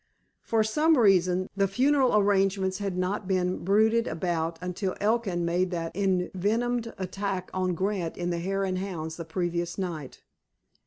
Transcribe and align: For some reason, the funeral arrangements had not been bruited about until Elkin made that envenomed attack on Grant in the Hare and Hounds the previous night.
For 0.41 0.63
some 0.63 0.97
reason, 0.97 1.47
the 1.55 1.67
funeral 1.67 2.17
arrangements 2.17 2.79
had 2.79 2.97
not 2.97 3.27
been 3.27 3.63
bruited 3.63 4.07
about 4.07 4.57
until 4.59 4.95
Elkin 4.99 5.45
made 5.45 5.69
that 5.69 5.95
envenomed 5.95 6.91
attack 6.97 7.51
on 7.53 7.75
Grant 7.75 8.17
in 8.17 8.31
the 8.31 8.39
Hare 8.39 8.63
and 8.63 8.79
Hounds 8.79 9.17
the 9.17 9.25
previous 9.25 9.77
night. 9.77 10.23